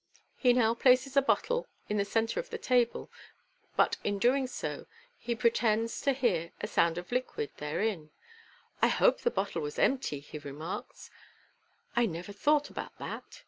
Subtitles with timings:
[0.35, 3.11] He now places the bottle in the centre of the table,
[3.75, 4.87] but in doing so
[5.19, 8.09] hears, or pretends to hear, a sound of liquid therein."
[8.79, 11.11] 1 hope the bottle was empty," he remarks,"
[11.95, 13.39] I never thought about that."